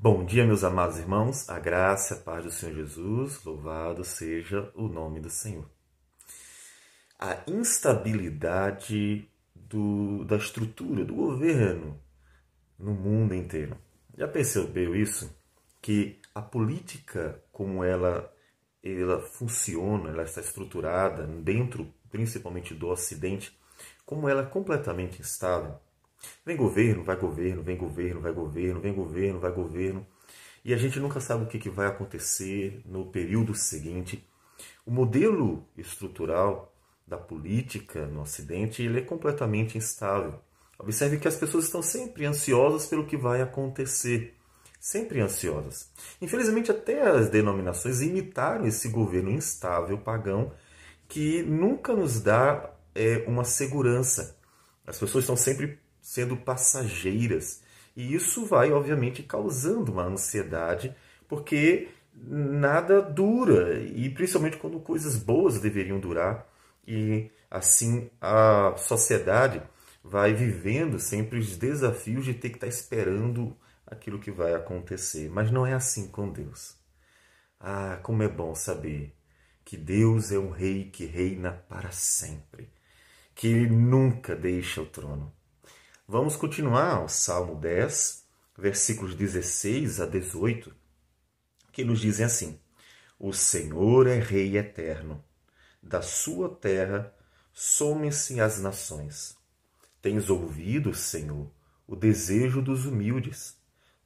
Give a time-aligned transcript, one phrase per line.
[0.00, 4.86] Bom dia, meus amados irmãos, a graça a paz do Senhor Jesus, louvado seja o
[4.86, 5.68] nome do Senhor.
[7.18, 12.00] A instabilidade do, da estrutura do governo
[12.78, 13.76] no mundo inteiro.
[14.16, 15.36] Já percebeu isso?
[15.82, 18.32] Que a política, como ela,
[18.80, 23.52] ela funciona, ela está estruturada dentro, principalmente do Ocidente,
[24.06, 25.80] como ela é completamente instável
[26.44, 30.06] Vem governo, vai governo, vem governo, vai governo, vem governo, vai governo.
[30.64, 34.26] E a gente nunca sabe o que vai acontecer no período seguinte.
[34.84, 36.74] O modelo estrutural
[37.06, 40.40] da política no Ocidente ele é completamente instável.
[40.78, 44.34] Observe que as pessoas estão sempre ansiosas pelo que vai acontecer.
[44.80, 45.90] Sempre ansiosas.
[46.20, 50.52] Infelizmente, até as denominações imitaram esse governo instável pagão
[51.08, 54.38] que nunca nos dá é, uma segurança.
[54.86, 57.62] As pessoas estão sempre sendo passageiras.
[57.96, 60.94] E isso vai, obviamente, causando uma ansiedade,
[61.28, 66.46] porque nada dura, e principalmente quando coisas boas deveriam durar,
[66.86, 69.62] e assim a sociedade
[70.02, 75.30] vai vivendo sempre os desafios de ter que estar esperando aquilo que vai acontecer.
[75.30, 76.76] Mas não é assim com Deus.
[77.60, 79.14] Ah, como é bom saber
[79.64, 82.70] que Deus é um rei que reina para sempre,
[83.34, 85.32] que ele nunca deixa o trono.
[86.10, 88.24] Vamos continuar o Salmo 10,
[88.56, 90.74] versículos 16 a 18,
[91.70, 92.58] que nos dizem assim:
[93.18, 95.22] O Senhor é Rei eterno,
[95.82, 97.14] da sua terra
[97.52, 99.36] somem-se as nações.
[100.00, 101.52] Tens ouvido, Senhor,
[101.86, 103.58] o desejo dos humildes.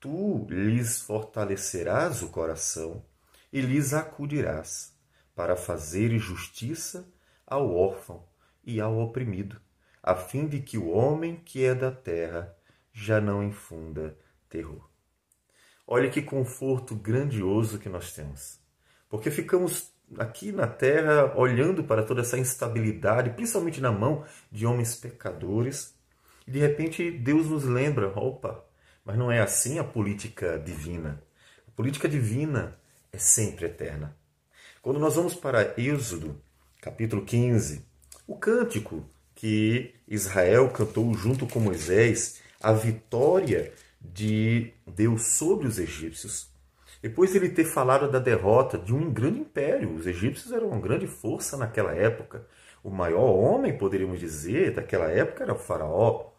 [0.00, 3.04] Tu lhes fortalecerás o coração
[3.52, 4.92] e lhes acudirás,
[5.32, 7.08] para fazer justiça
[7.46, 8.26] ao órfão
[8.64, 9.62] e ao oprimido
[10.04, 12.54] a fim de que o homem que é da terra
[12.92, 14.14] já não infunda
[14.50, 14.86] terror.
[15.86, 18.60] Olha que conforto grandioso que nós temos.
[19.08, 24.94] Porque ficamos aqui na terra olhando para toda essa instabilidade, principalmente na mão de homens
[24.94, 25.94] pecadores,
[26.46, 28.62] e de repente Deus nos lembra: opa,
[29.06, 31.22] mas não é assim a política divina.
[31.66, 32.78] A política divina
[33.10, 34.14] é sempre eterna.
[34.82, 36.38] Quando nós vamos para Êxodo,
[36.82, 37.86] capítulo 15,
[38.26, 39.08] o cântico
[39.44, 46.48] que Israel cantou junto com Moisés a vitória de Deus sobre os egípcios.
[47.02, 50.80] Depois de ele ter falado da derrota de um grande império, os egípcios eram uma
[50.80, 52.46] grande força naquela época.
[52.82, 56.30] O maior homem, poderíamos dizer, daquela época era o Faraó.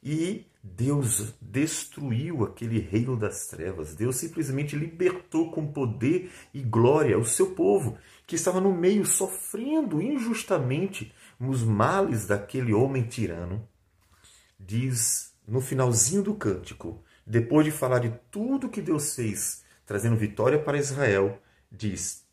[0.00, 3.96] E Deus destruiu aquele reino das trevas.
[3.96, 10.00] Deus simplesmente libertou com poder e glória o seu povo, que estava no meio sofrendo
[10.00, 11.12] injustamente
[11.50, 13.68] os males daquele homem tirano,
[14.58, 20.58] diz no finalzinho do cântico, depois de falar de tudo que Deus fez, trazendo vitória
[20.58, 22.24] para Israel, diz: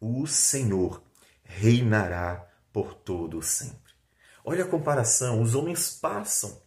[0.00, 1.02] O Senhor
[1.42, 3.92] reinará por todo sempre.
[4.44, 6.60] Olha a comparação: os homens passam,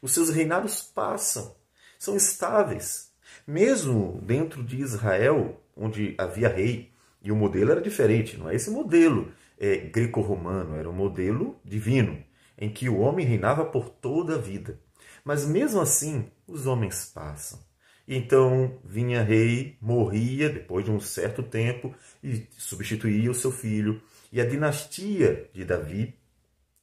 [0.00, 1.54] os seus reinados passam,
[1.98, 3.10] são estáveis.
[3.46, 6.92] Mesmo dentro de Israel, onde havia rei,
[7.22, 12.24] e o modelo era diferente, não é esse modelo é, greco-romano, era um modelo divino,
[12.58, 14.80] em que o homem reinava por toda a vida.
[15.22, 17.60] Mas mesmo assim, os homens passam.
[18.08, 21.94] Então vinha rei, morria depois de um certo tempo
[22.24, 24.02] e substituía o seu filho.
[24.32, 26.18] E a dinastia de Davi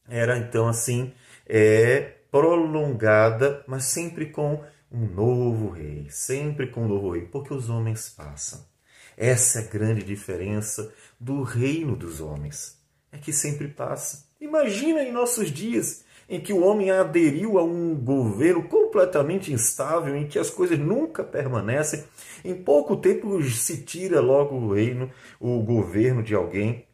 [0.07, 1.13] era então assim
[1.45, 7.69] é, prolongada, mas sempre com um novo rei, sempre com um novo rei, porque os
[7.69, 8.65] homens passam.
[9.17, 12.81] Essa é a grande diferença do reino dos homens.
[13.11, 14.28] É que sempre passa.
[14.39, 20.27] Imagina em nossos dias em que o homem aderiu a um governo completamente instável, em
[20.27, 22.03] que as coisas nunca permanecem.
[22.44, 26.85] Em pouco tempo se tira logo o reino, o governo de alguém.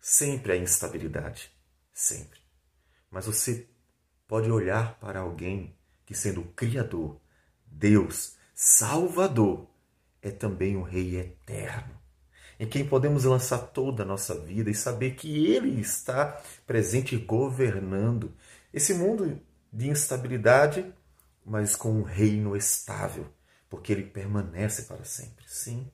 [0.00, 1.50] Sempre a instabilidade.
[1.92, 2.38] Sempre.
[3.10, 3.68] Mas você
[4.28, 5.76] pode olhar para alguém
[6.06, 7.20] que, sendo Criador,
[7.66, 9.68] Deus, Salvador,
[10.22, 11.97] é também um Rei eterno,
[12.58, 17.18] em quem podemos lançar toda a nossa vida e saber que Ele está presente e
[17.18, 18.32] governando
[18.72, 19.40] esse mundo
[19.72, 20.84] de instabilidade,
[21.44, 23.26] mas com um reino estável,
[23.68, 25.44] porque Ele permanece para sempre.
[25.46, 25.86] Sim.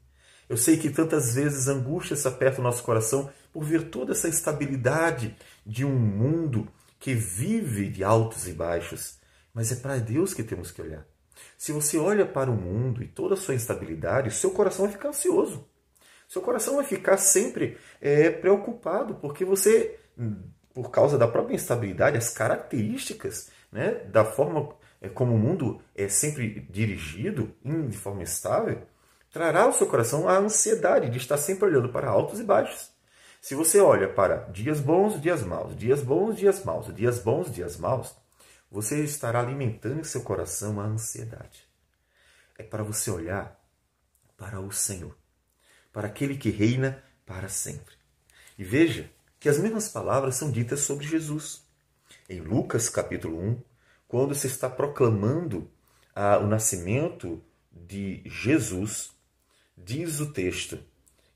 [0.48, 4.28] Eu sei que tantas vezes angústia se aperta o nosso coração por ver toda essa
[4.28, 6.68] instabilidade de um mundo
[6.98, 9.18] que vive de altos e baixos,
[9.52, 11.06] mas é para Deus que temos que olhar.
[11.56, 15.08] Se você olha para o mundo e toda a sua instabilidade, seu coração vai ficar
[15.10, 15.66] ansioso.
[16.34, 20.00] Seu coração vai ficar sempre é, preocupado, porque você,
[20.74, 26.08] por causa da própria instabilidade, as características né, da forma é como o mundo é
[26.08, 27.54] sempre dirigido
[27.88, 28.82] de forma estável,
[29.30, 32.90] trará ao seu coração a ansiedade de estar sempre olhando para altos e baixos.
[33.40, 37.76] Se você olha para dias bons, dias maus, dias bons, dias maus, dias bons, dias
[37.76, 38.12] maus,
[38.68, 41.64] você estará alimentando em seu coração a ansiedade.
[42.58, 43.56] É para você olhar
[44.36, 45.14] para o Senhor,
[45.94, 47.94] para aquele que reina para sempre.
[48.58, 49.10] E veja
[49.40, 51.62] que as mesmas palavras são ditas sobre Jesus.
[52.28, 53.62] Em Lucas capítulo 1,
[54.06, 55.70] quando se está proclamando
[56.14, 57.42] ah, o nascimento
[57.72, 59.14] de Jesus,
[59.76, 60.78] Diz o texto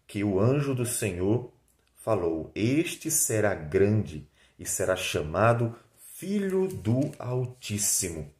[0.06, 1.52] que o anjo do Senhor
[1.96, 4.28] falou: Este será grande
[4.58, 5.74] e será chamado
[6.14, 8.30] Filho do Altíssimo.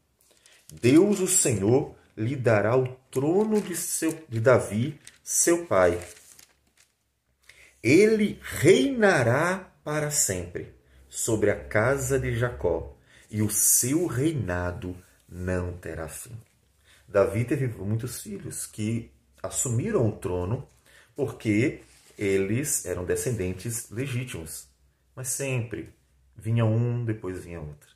[0.81, 4.99] Deus, o Senhor, lhe dará o trono de, seu, de Davi,
[5.31, 6.03] seu pai.
[7.83, 10.75] Ele reinará para sempre
[11.07, 12.97] sobre a casa de Jacó,
[13.31, 14.97] e o seu reinado
[15.29, 16.35] não terá fim.
[17.07, 20.67] Davi teve muitos filhos que assumiram o trono
[21.15, 21.83] porque
[22.17, 24.67] eles eram descendentes legítimos.
[25.15, 25.95] Mas sempre
[26.35, 27.95] vinha um, depois vinha outro.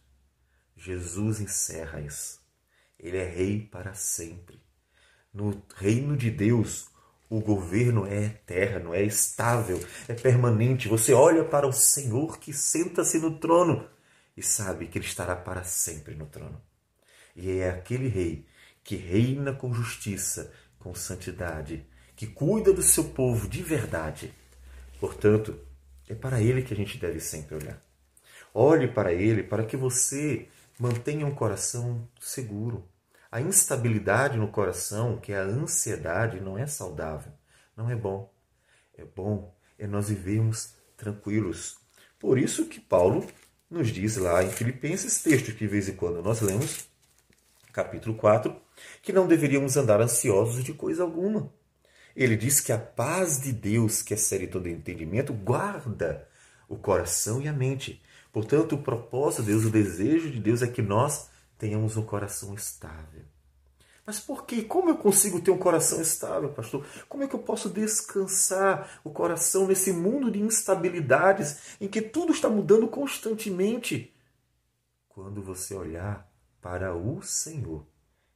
[0.76, 2.43] Jesus encerra isso.
[2.99, 4.61] Ele é rei para sempre.
[5.32, 6.92] No reino de Deus,
[7.32, 10.87] o governo é eterno, é estável, é permanente.
[10.87, 13.88] Você olha para o Senhor que senta-se no trono
[14.37, 16.61] e sabe que ele estará para sempre no trono.
[17.34, 18.46] E é aquele rei
[18.84, 24.35] que reina com justiça, com santidade, que cuida do seu povo de verdade.
[25.00, 25.58] Portanto,
[26.06, 27.82] é para ele que a gente deve sempre olhar.
[28.52, 32.87] Olhe para ele para que você mantenha um coração seguro.
[33.32, 37.32] A instabilidade no coração, que é a ansiedade, não é saudável,
[37.75, 38.32] não é bom.
[38.94, 39.52] É bom
[39.82, 41.76] é nós vivermos tranquilos.
[42.19, 43.26] Por isso que Paulo
[43.69, 46.87] nos diz lá em Filipenses, texto que de vez em quando nós lemos,
[47.73, 48.55] capítulo 4,
[49.02, 51.52] que não deveríamos andar ansiosos de coisa alguma.
[52.14, 56.28] Ele diz que a paz de Deus, que excede todo entendimento, guarda
[56.69, 58.00] o coração e a mente.
[58.31, 61.28] Portanto, o propósito de Deus, o desejo de Deus é que nós
[61.62, 63.23] tenhamos um coração estável.
[64.05, 64.64] Mas por quê?
[64.64, 66.85] Como eu consigo ter um coração estável, pastor?
[67.09, 72.32] Como é que eu posso descansar o coração nesse mundo de instabilidades em que tudo
[72.32, 74.12] está mudando constantemente?
[75.09, 76.29] Quando você olhar
[76.61, 77.87] para o Senhor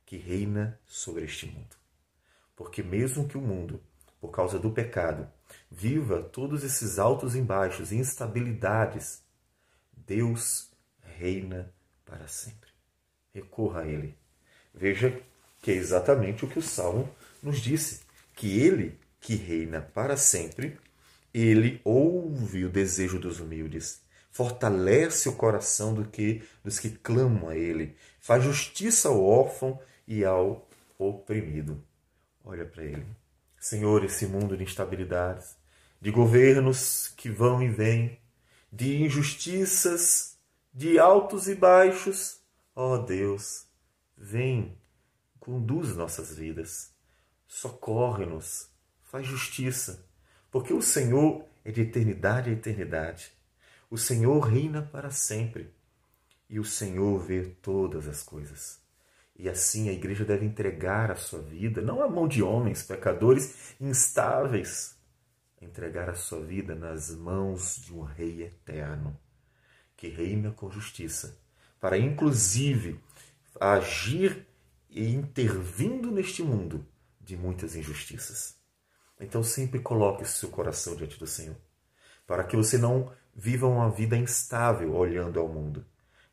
[0.04, 1.74] que reina sobre este mundo.
[2.54, 3.82] Porque mesmo que o mundo,
[4.20, 5.28] por causa do pecado,
[5.68, 9.20] viva todos esses altos e baixos e instabilidades,
[9.92, 10.70] Deus
[11.00, 11.74] reina
[12.04, 12.75] para sempre.
[13.36, 14.16] Recorra a Ele.
[14.74, 15.20] Veja
[15.60, 17.08] que é exatamente o que o Salmo
[17.42, 18.00] nos disse,
[18.34, 20.78] que Ele, que reina para sempre,
[21.32, 24.04] Ele ouve o desejo dos humildes
[24.36, 30.26] fortalece o coração do que, dos que clamam a Ele, faz justiça ao órfão e
[30.26, 30.68] ao
[30.98, 31.82] oprimido.
[32.44, 33.06] Olha para ele.
[33.58, 35.56] Senhor, esse mundo de instabilidades,
[36.02, 38.18] de governos que vão e vêm,
[38.70, 40.36] de injustiças,
[40.72, 42.38] de altos e baixos,
[42.78, 43.66] ó oh Deus,
[44.14, 44.78] vem,
[45.40, 46.94] conduz nossas vidas,
[47.48, 48.70] socorre-nos,
[49.02, 50.06] faz justiça,
[50.50, 53.32] porque o Senhor é de eternidade a eternidade.
[53.90, 55.74] O Senhor reina para sempre
[56.50, 58.78] e o Senhor vê todas as coisas.
[59.34, 63.74] E assim a igreja deve entregar a sua vida, não à mão de homens pecadores
[63.80, 64.98] instáveis,
[65.62, 69.18] entregar a sua vida nas mãos de um Rei eterno,
[69.96, 71.38] que reina com justiça,
[71.80, 73.00] para inclusive
[73.60, 74.46] agir
[74.88, 76.86] e intervindo neste mundo
[77.20, 78.56] de muitas injustiças.
[79.20, 81.56] Então sempre coloque seu coração diante do Senhor,
[82.26, 85.84] para que você não viva uma vida instável olhando ao mundo,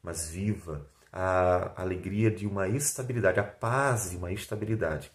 [0.01, 5.11] mas viva a alegria de uma estabilidade, a paz de uma estabilidade,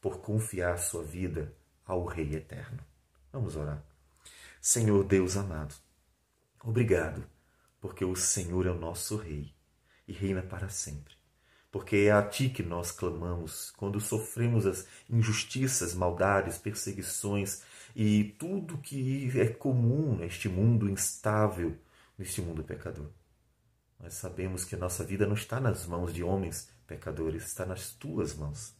[0.00, 2.78] por confiar sua vida ao Rei Eterno.
[3.32, 3.82] Vamos orar.
[4.60, 5.74] Senhor Deus amado,
[6.62, 7.24] obrigado,
[7.80, 9.54] porque o Senhor é o nosso Rei
[10.08, 11.14] e reina para sempre.
[11.70, 17.62] Porque é a Ti que nós clamamos quando sofremos as injustiças, maldades, perseguições
[17.94, 21.76] e tudo que é comum neste mundo instável,
[22.18, 23.10] neste mundo pecador.
[24.00, 27.90] Nós sabemos que a nossa vida não está nas mãos de homens pecadores, está nas
[27.90, 28.74] tuas mãos.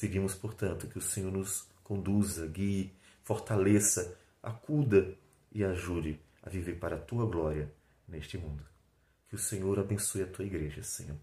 [0.00, 5.14] Pedimos, portanto, que o Senhor nos conduza, guie, fortaleça, acuda
[5.50, 7.70] e ajude a viver para a tua glória
[8.08, 8.71] neste mundo.
[9.32, 11.18] Que o Senhor abençoe a tua igreja, Senhor.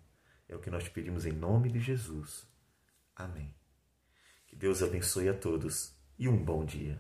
[0.47, 2.43] É o que nós pedimos em nome de Jesus.
[3.15, 3.53] Amém.
[4.47, 6.99] Que Deus abençoe a todos e um bom dia.